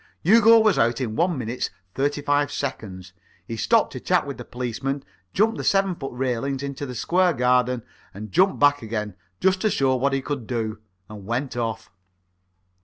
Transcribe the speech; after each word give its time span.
Hugo 0.23 0.57
was 0.59 0.79
out 0.79 0.99
in 0.99 1.15
1 1.15 1.37
min. 1.37 1.59
35 1.93 2.51
sec. 2.51 2.81
He 3.47 3.55
stopped 3.55 3.93
to 3.93 3.99
chat 3.99 4.25
with 4.25 4.39
the 4.39 4.43
policeman, 4.43 5.03
jumped 5.31 5.59
the 5.59 5.63
seven 5.63 5.93
foot 5.93 6.11
railings 6.13 6.63
into 6.63 6.87
the 6.87 6.95
square 6.95 7.33
garden, 7.33 7.83
and 8.11 8.31
jumped 8.31 8.57
back 8.59 8.81
again, 8.81 9.13
just 9.39 9.61
to 9.61 9.69
show 9.69 9.95
what 9.97 10.13
he 10.13 10.23
could 10.23 10.47
do, 10.47 10.79
and 11.07 11.27
went 11.27 11.55
off. 11.55 11.91